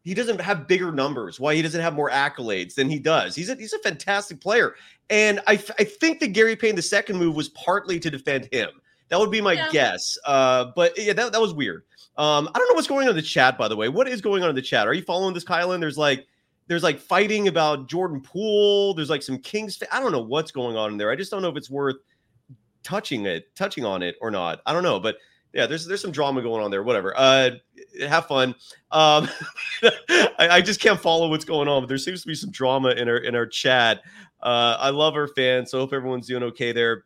[0.04, 3.34] he doesn't have bigger numbers, why he doesn't have more accolades than he does.
[3.34, 4.74] He's a, he's a fantastic player.
[5.10, 8.68] And I, I think that Gary Payton, the second move was partly to defend him.
[9.08, 9.70] That would be my yeah.
[9.70, 10.16] guess.
[10.26, 11.84] Uh, but yeah, that, that was weird.
[12.16, 13.88] Um, I don't know what's going on in the chat, by the way.
[13.88, 14.86] What is going on in the chat?
[14.86, 15.80] Are you following this, Kylen?
[15.80, 16.26] There's like,
[16.66, 18.94] there's like fighting about Jordan Poole.
[18.94, 19.82] There's like some Kings.
[19.90, 21.10] I don't know what's going on in there.
[21.10, 21.96] I just don't know if it's worth
[22.82, 24.60] touching it, touching on it or not.
[24.64, 25.16] I don't know, but
[25.52, 26.82] yeah, there's there's some drama going on there.
[26.82, 27.14] Whatever.
[27.16, 27.50] Uh,
[28.02, 28.54] have fun.
[28.90, 29.28] Um,
[29.83, 32.90] I, I, just can't follow what's going on, but there seems to be some drama
[32.90, 34.02] in our in our chat.
[34.42, 37.04] Uh, I love our fans, so I hope everyone's doing okay there.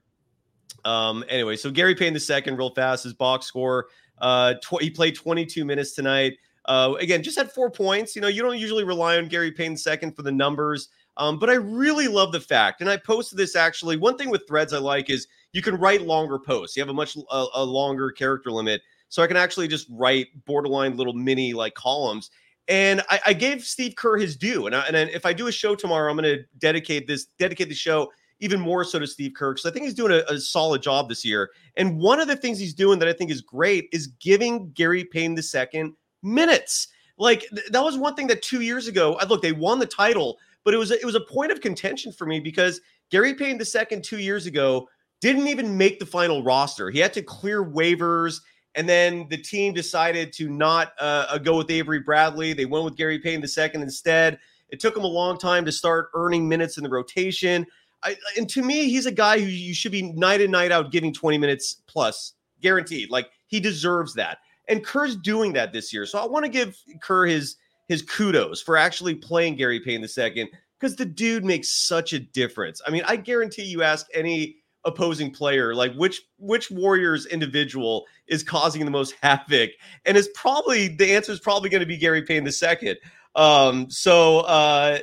[0.84, 3.86] Um, anyway, so Gary Payton the second, real fast, his box score.
[4.18, 6.34] Uh, tw- he played 22 minutes tonight.
[6.64, 8.14] Uh, again, just had four points.
[8.14, 10.88] You know, you don't usually rely on Gary Payton second for the numbers.
[11.16, 13.96] Um, but I really love the fact, and I posted this actually.
[13.96, 16.76] One thing with threads I like is you can write longer posts.
[16.76, 20.28] You have a much a, a longer character limit, so I can actually just write
[20.44, 22.30] borderline little mini like columns.
[22.68, 24.66] And I, I gave Steve Kerr his due.
[24.66, 27.68] And, I, and if I do a show tomorrow, I'm going to dedicate this dedicate
[27.68, 30.38] the show even more so to Steve Kerr because I think he's doing a, a,
[30.38, 31.50] solid job this year.
[31.76, 35.04] And one of the things he's doing that I think is great is giving Gary
[35.04, 36.88] Payton the second minutes.
[37.16, 39.86] Like th- that was one thing that two years ago, I look, they won the
[39.86, 43.34] title, but it was a, it was a point of contention for me because Gary
[43.34, 44.88] Payton the second two years ago
[45.20, 46.90] didn't even make the final roster.
[46.90, 48.40] He had to clear waivers,
[48.78, 52.52] and then the team decided to not uh, uh go with Avery Bradley.
[52.52, 54.38] They went with Gary Payton II instead.
[54.68, 57.66] It took him a long time to start earning minutes in the rotation.
[58.04, 60.92] I, and to me, he's a guy who you should be night and night out
[60.92, 63.10] giving 20 minutes plus, guaranteed.
[63.10, 64.38] Like he deserves that.
[64.68, 66.06] And Kerr's doing that this year.
[66.06, 67.56] So I want to give Kerr his
[67.88, 72.80] his kudos for actually playing Gary Payton II because the dude makes such a difference.
[72.86, 78.42] I mean, I guarantee you ask any opposing player like which which warriors individual is
[78.42, 79.70] causing the most havoc
[80.06, 82.96] and it's probably the answer is probably going to be gary payton the second
[83.34, 84.98] um so uh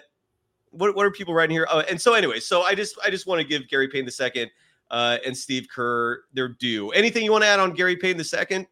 [0.71, 3.27] what, what are people writing here oh, and so anyway so i just i just
[3.27, 4.49] want to give gary payton the second
[4.91, 8.23] uh and steve kerr their due anything you want to add on gary payton the
[8.23, 8.65] second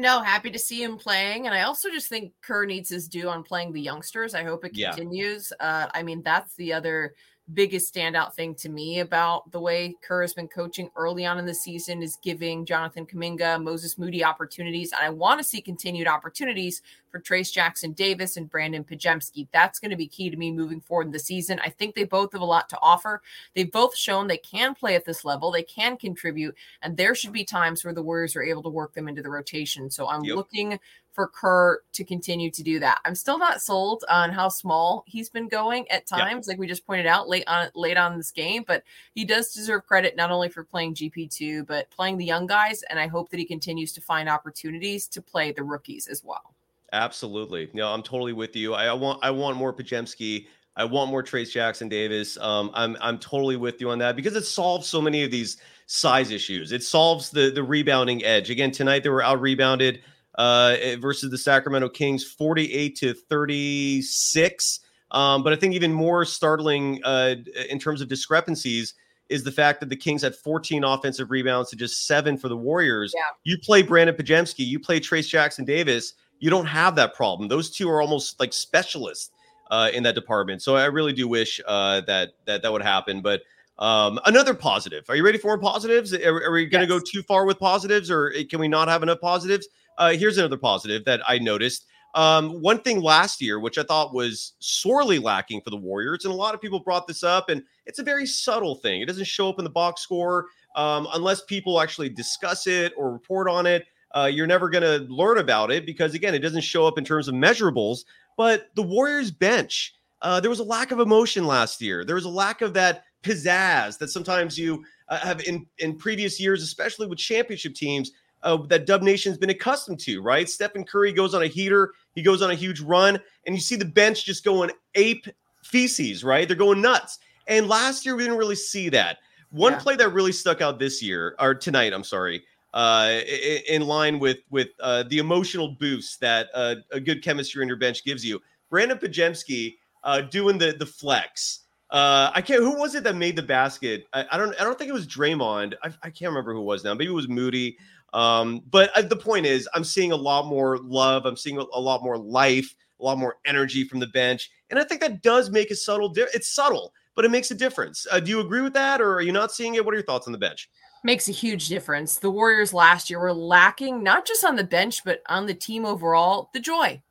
[0.00, 1.44] no, happy to see him playing.
[1.44, 4.34] And I also just think Kerr needs his due on playing the youngsters.
[4.34, 5.52] I hope it continues.
[5.60, 5.66] Yeah.
[5.66, 7.12] Uh, I mean, that's the other
[7.54, 11.46] biggest standout thing to me about the way Kerr has been coaching early on in
[11.46, 14.92] the season is giving Jonathan Kuminga, Moses Moody opportunities.
[14.92, 19.48] And I want to see continued opportunities for Trayce Jackson Davis and Brandon Podziemski.
[19.52, 21.60] That's going to be key to me moving forward in the season.
[21.60, 23.22] I think they both have a lot to offer.
[23.54, 27.32] They've both shown they can play at this level, they can contribute, and there should
[27.32, 29.90] be times where the Warriors are able to work them into the rotation.
[29.90, 30.36] So I'm yep.
[30.36, 30.78] looking
[31.12, 33.00] for Kerr to continue to do that.
[33.04, 36.86] I'm still not sold on how small he's been going at times, like we just
[36.86, 40.48] pointed out late on late on this game, but he does deserve credit not only
[40.48, 42.82] for playing GP2, but playing the young guys.
[42.84, 46.54] And I hope that he continues to find opportunities to play the rookies as well.
[46.92, 47.70] Absolutely.
[47.72, 48.74] No, I'm totally with you.
[48.74, 50.46] I, I want I want more Podziemski.
[50.76, 52.38] I want more Trayce Jackson Davis.
[52.38, 55.58] Um, I'm I'm totally with you on that because it solves so many of these
[55.86, 56.72] size issues.
[56.72, 58.50] It solves the the rebounding edge.
[58.50, 60.02] Again, tonight they were out rebounded
[60.38, 64.80] uh, eh, versus the Sacramento Kings, 48 to 36.
[65.10, 67.34] Um, but I think even more startling uh,
[67.68, 68.94] in terms of discrepancies
[69.28, 72.56] is the fact that the Kings had 14 offensive rebounds to just seven for the
[72.56, 73.12] Warriors.
[73.14, 73.22] Yeah.
[73.44, 77.48] You play Brandon Podziemski, you play Trayce Jackson Davis you don't have that problem.
[77.48, 79.30] Those two are almost like specialists
[79.70, 80.62] uh, in that department.
[80.62, 83.20] So I really do wish uh, that that that would happen.
[83.20, 83.42] But
[83.78, 85.08] um, another positive.
[85.08, 86.12] Are you ready for more positives?
[86.12, 87.00] Are, are we going to yes.
[87.00, 89.68] go too far with positives, or can we not have enough positives?
[89.96, 91.86] Uh, here's another positive that I noticed.
[92.14, 96.34] Um, one thing last year, which I thought was sorely lacking for the Warriors, and
[96.34, 99.00] a lot of people brought this up, and it's a very subtle thing.
[99.00, 103.12] It doesn't show up in the box score, um, unless people actually discuss it or
[103.12, 106.62] report on it, uh, you're never going to learn about it because, again, it doesn't
[106.62, 108.04] show up in terms of measurables.
[108.36, 112.04] But the Warriors bench, uh, there was a lack of emotion last year.
[112.04, 116.40] There was a lack of that pizzazz that sometimes you uh, have in, in previous
[116.40, 118.12] years, especially with championship teams.
[118.42, 120.48] Uh, that Dub Nation's been accustomed to, right?
[120.48, 123.76] Stephen Curry goes on a heater, he goes on a huge run, and you see
[123.76, 125.26] the bench just going ape
[125.62, 126.48] feces, right?
[126.48, 127.18] They're going nuts.
[127.48, 129.18] And last year we didn't really see that.
[129.50, 129.80] One Yeah.
[129.80, 132.42] play that really stuck out this year, or tonight, I'm sorry,
[132.74, 137.22] uh, i- i- in line with with uh, the emotional boost that uh, a good
[137.22, 138.40] chemistry on your bench gives you.
[138.72, 141.60] Brandin Podziemski uh, doing the the flex.
[141.90, 142.62] Uh, I can't.
[142.62, 144.06] Who was it that made the basket?
[144.12, 144.54] I, I don't.
[144.60, 145.74] I don't think it was Draymond.
[145.82, 146.94] I, I can't remember who it was now.
[146.94, 147.76] Maybe it was Moody.
[148.12, 151.26] Um, but uh, the point is, I'm seeing a lot more love.
[151.26, 154.78] I'm seeing a, a lot more life, a lot more energy from the bench, and
[154.78, 156.08] I think that does make a subtle.
[156.08, 158.06] Di- it's subtle, but it makes a difference.
[158.24, 159.84] Do you agree with that, or are you not seeing it?
[159.84, 160.70] What are your thoughts on the bench?
[161.02, 162.16] Makes a huge difference.
[162.16, 165.84] The Warriors last year were lacking not just on the bench, but on the team
[165.84, 167.02] overall, the joy.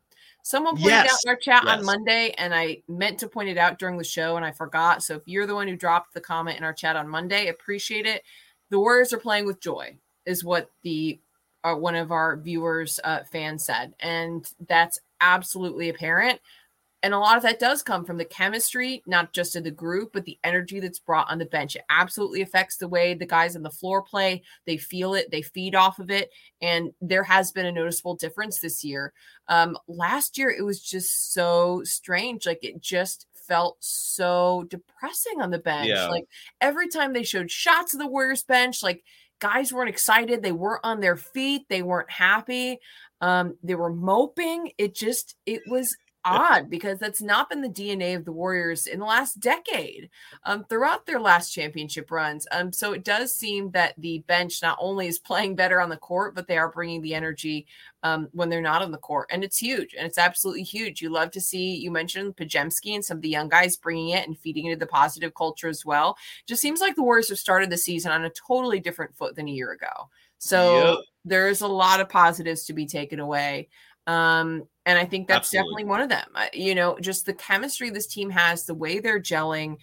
[0.41, 1.83] Someone pointed out in our chat on.
[1.83, 5.03] Monday, and I meant to point it out during the show, and I forgot.
[5.03, 8.05] So if you're the one who dropped the comment in our chat on Monday, appreciate
[8.05, 8.23] it.
[8.69, 11.19] The Warriors are playing with joy, is what the
[11.63, 16.39] uh, one of our viewers uh, fans said, and that's absolutely apparent.
[17.01, 20.11] And a lot of that does come from the chemistry, not just of the group,
[20.11, 21.75] but the energy that's brought on the bench.
[21.75, 24.43] It absolutely affects the way the guys on the floor play.
[24.65, 26.29] They feel it, they feed off of it.
[26.61, 29.13] And there has been a noticeable difference this year.
[29.47, 32.45] Um, last year, it was just so strange.
[32.45, 35.87] Like it just felt so depressing on the bench.
[35.87, 36.07] Yeah.
[36.07, 36.25] Like
[36.59, 39.03] every time they showed shots of the Warriors bench, like
[39.39, 40.43] guys weren't excited.
[40.43, 41.63] They weren't on their feet.
[41.69, 42.79] They weren't happy.
[43.21, 44.71] Um, they were moping.
[44.77, 48.99] It just, it was odd because that's not been the DNA of the Warriors in
[48.99, 50.09] the last decade,
[50.43, 52.45] um, throughout their last championship runs.
[52.51, 55.97] Um, so it does seem that the bench not only is playing better on the
[55.97, 57.67] court, but they are bringing the energy
[58.03, 61.01] um, when they're not on the court, and it's huge, and it's absolutely huge.
[61.01, 61.75] You love to see.
[61.75, 64.87] You mentioned Podziemski and some of the young guys bringing it and feeding into the
[64.87, 66.17] positive culture as well.
[66.47, 69.47] Just seems like the Warriors have started the season on a totally different foot than
[69.47, 70.09] a year ago.
[70.37, 70.97] So Yep.
[71.25, 73.67] there's a lot of positives to be taken away.
[74.07, 75.83] Um, and I think that's Absolutely.
[75.83, 76.27] definitely one of them.
[76.53, 79.77] You know, just the chemistry this team has, the way they're gelling,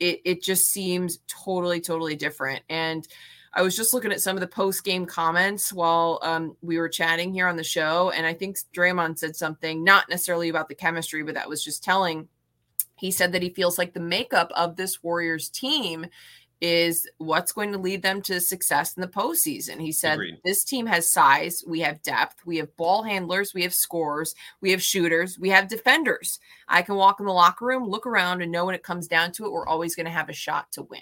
[0.00, 2.62] it it just seems totally, totally different.
[2.68, 3.06] And
[3.52, 6.88] I was just looking at some of the post game comments while um, we were
[6.88, 10.74] chatting here on the show, and I think Draymond said something not necessarily about the
[10.74, 12.28] chemistry, but that was just telling.
[12.96, 16.06] He said that he feels like the makeup of this Warriors team
[16.60, 19.80] is what's going to lead them to success in the postseason.
[19.80, 20.38] He said Agreed.
[20.44, 24.70] this team has size, we have depth, we have ball handlers, we have scorers, we
[24.72, 26.38] have shooters, we have defenders.
[26.68, 29.32] I can walk in the locker room, look around, and know when it comes down
[29.32, 31.00] to it, we're always going to have a shot to win.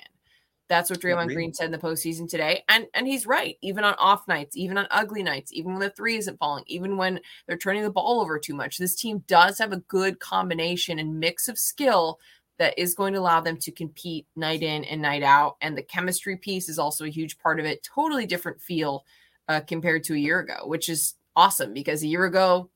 [0.69, 1.35] That's what Draymond Agreed.
[1.35, 2.65] Green said in the postseason today.
[2.69, 3.57] And and he's right.
[3.63, 6.97] Even on off nights, even on ugly nights, even when the three isn't falling, even
[6.97, 10.99] when they're turning the ball over too much, this team does have a good combination
[10.99, 12.19] and mix of skill
[12.59, 15.57] that is going to allow them to compete night in and night out.
[15.61, 17.83] And the chemistry piece is also a huge part of it.
[17.83, 19.05] Totally different feel
[19.49, 22.71] uh, compared to a year ago, which is awesome because a year ago,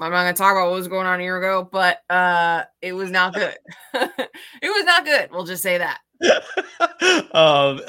[0.00, 2.64] I'm not going to talk about what was going on a year ago, but uh,
[2.80, 3.56] it was not good.
[3.94, 4.30] it
[4.62, 5.30] was not good.
[5.30, 6.00] We'll just say that.
[7.34, 7.80] um,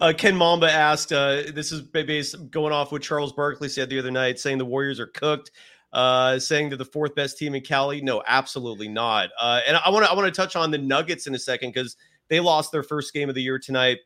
[0.00, 3.90] uh, Ken Mamba asked, uh, this is ba- based going off what Charles Barkley said
[3.90, 5.50] the other night, saying the Warriors are cooked,
[5.92, 8.00] uh, saying they're the fourth best team in Cali.
[8.00, 9.30] No, absolutely not.
[9.40, 11.72] Uh, and I want to I want to touch on the Nuggets in a second
[11.72, 11.96] because
[12.28, 13.98] they lost their first game of the year tonight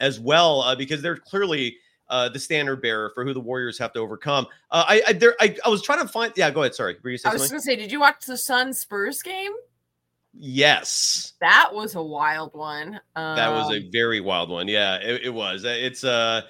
[0.00, 1.76] as well uh, because they're clearly
[2.08, 4.46] uh, the standard bearer for who the Warriors have to overcome.
[4.70, 6.32] Uh, I I, there, I I was trying to find.
[6.36, 6.74] Yeah, go ahead.
[6.74, 9.52] Sorry, were you I was going to say, did you watch the Sun Spurs game?
[10.36, 11.34] Yes.
[11.40, 13.00] That was a wild one.
[13.14, 14.66] Um, That was a very wild one.
[14.66, 15.64] Yeah, it, it was.
[15.64, 16.42] It's uh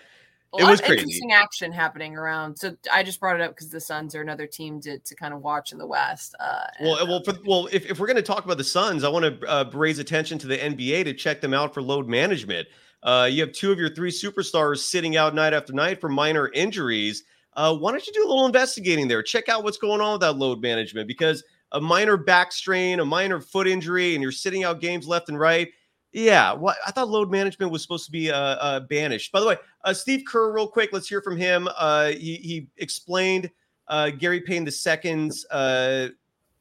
[0.55, 1.03] a it was crazy.
[1.03, 2.57] interesting action happening around.
[2.57, 5.35] So I just brought it up because the Suns are another team to, to kind
[5.35, 6.35] of watch in the West.
[6.41, 7.69] Uh, well, and, well, for, well.
[7.73, 10.39] If, if we're going to talk about the Suns, I want to uh, raise attention
[10.39, 12.69] to the NBA to check them out for load management.
[13.03, 16.51] Uh, you have two of your three superstars sitting out night after night for minor
[16.55, 17.25] injuries.
[17.55, 19.23] Uh, why don't you do a little investigating there?
[19.23, 23.05] Check out what's going on with that load management because a minor back strain, a
[23.05, 25.69] minor foot injury, and you're sitting out games left and right.
[26.15, 29.33] Yeah, well, I thought load management was supposed to be uh, uh, banished.
[29.33, 31.69] By the way, uh, Steve Kerr, real quick, let's hear from him.
[31.77, 33.51] Uh, he, he explained
[33.89, 36.09] uh, Gary Payton the II's uh,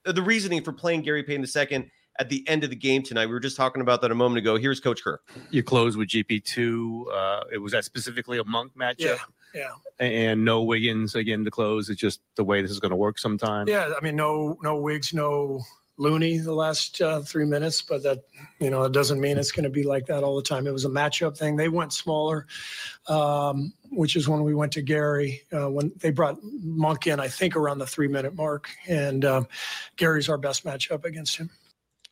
[0.06, 3.28] the reasoning for playing Gary Payton II at the end of the game tonight.
[3.28, 4.58] We were just talking about that a moment ago.
[4.58, 5.20] Here's Coach Kerr.
[5.52, 7.04] you close with GP2.
[7.14, 9.20] Uh, it was that specifically a Monk matchup.
[9.54, 9.70] Yeah,
[10.00, 10.06] yeah.
[10.06, 11.92] And no Wiggins again to close.
[11.92, 13.68] It's just the way this is going to work sometime.
[13.68, 15.62] Yeah, I mean, no, no wigs, no
[15.98, 18.24] Looney the last uh, three minutes, but that
[18.60, 20.66] you know it doesn't mean it's going to be like that all the time.
[20.66, 21.56] It was a matchup thing.
[21.56, 22.48] They went smaller,
[23.08, 27.20] um, which is when we went to Gary uh, when they brought Monk in.
[27.20, 29.48] I think around the three minute mark, and um,
[29.96, 31.50] Gary's our best matchup against him.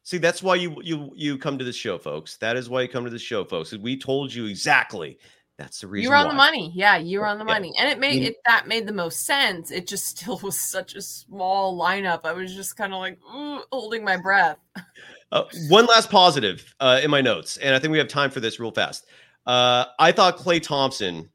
[0.04, 2.38] See, that's why you you you come to the show, folks.
[2.38, 3.74] That is why you come to the show, folks.
[3.74, 5.18] We told you exactly
[5.62, 6.04] that's the reason.
[6.04, 6.32] You were on why.
[6.32, 6.72] the money.
[6.74, 7.54] Yeah, you were on the Yeah.
[7.54, 7.74] money.
[7.78, 9.72] And it made it that made the most sense.
[9.72, 12.22] It just still was such a small lineup.
[12.24, 13.20] I was just kind of like
[13.72, 14.58] holding my breath.
[15.32, 18.40] Uh, one last positive uh, in my notes, and I think we have time for
[18.40, 19.06] this real fast.
[19.46, 21.30] Uh, I thought Klay Thompson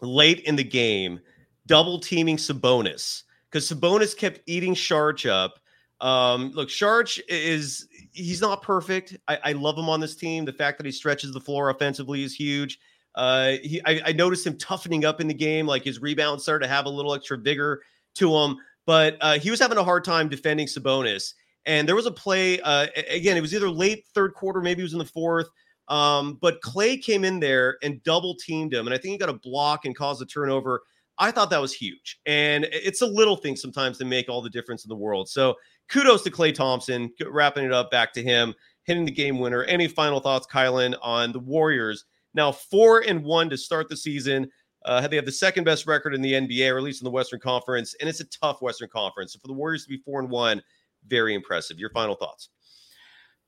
[0.00, 1.20] late in the game
[1.66, 5.58] double teaming Sabonis because Sabonis kept eating Saric up.
[6.00, 9.16] Um, look, Saric is he's not perfect.
[9.28, 10.44] I, I love him on this team.
[10.44, 12.78] The fact that he stretches the floor offensively is huge.
[13.14, 16.66] Uh, he I, I noticed him toughening up in the game, like his rebounds started
[16.66, 17.82] to have a little extra vigor
[18.16, 18.56] to him.
[18.86, 21.34] But uh, he was having a hard time defending Sabonis.
[21.66, 23.36] And there was a play uh, again.
[23.36, 25.48] It was either late third quarter, maybe it was in the fourth.
[25.88, 29.28] Um, but Klay came in there and double teamed him, and I think he got
[29.28, 30.82] a block and caused a turnover.
[31.18, 34.50] I thought that was huge, and it's a little thing sometimes to make all the
[34.50, 35.28] difference in the world.
[35.28, 35.54] So
[35.88, 38.54] kudos to Klay Thompson, wrapping it up back to him,
[38.84, 39.62] hitting the game winner.
[39.64, 42.04] Any final thoughts, Kylen, on the Warriors?
[42.34, 44.50] Now four and one to start the season.
[44.84, 47.10] Uh, they have the second best record in the NBA, or at least in the
[47.10, 49.32] Western Conference, and it's a tough Western Conference.
[49.32, 50.62] So for the Warriors to be four and one,
[51.08, 51.78] very impressive.
[51.78, 52.50] Your final thoughts?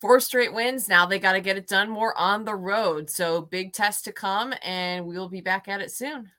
[0.00, 0.88] Four straight wins.
[0.88, 3.10] Now they got to get it done more on the road.
[3.10, 6.30] So big test to come, and we'll be back at it soon.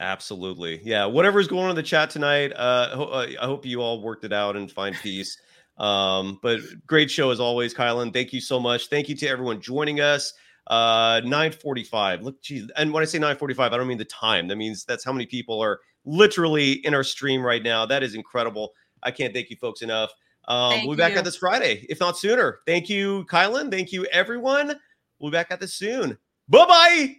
[0.00, 0.80] Absolutely.
[0.82, 1.06] Yeah.
[1.06, 4.32] Whatever's going on in the chat tonight, uh, uh, I hope you all worked it
[4.32, 5.38] out and find peace.
[5.78, 8.12] Um, but great show as always, Kylen.
[8.12, 8.88] Thank you so much.
[8.88, 10.34] Thank you to everyone joining us.
[10.68, 12.22] Uh, 945.
[12.22, 12.70] Look, geez.
[12.76, 14.48] And when I say 945, I don't mean the time.
[14.48, 17.86] That means that's how many people are literally in our stream right now.
[17.86, 18.72] That is incredible.
[19.02, 20.12] I can't thank you folks enough.
[20.48, 21.18] Um, Thank we'll be back you.
[21.18, 22.60] at this Friday, if not sooner.
[22.66, 23.70] Thank you, Kylen.
[23.70, 24.74] Thank you, everyone.
[25.18, 26.18] We'll be back at this soon.
[26.48, 27.16] Bye bye.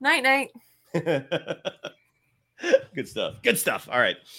[0.00, 0.50] Night, night.
[2.94, 3.36] Good stuff.
[3.42, 3.88] Good stuff.
[3.90, 4.16] All right.